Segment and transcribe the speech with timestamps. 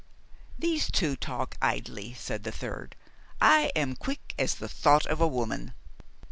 [0.57, 2.95] "These two talk idly," said the third.
[3.39, 5.75] "I am quick as the thought of a woman."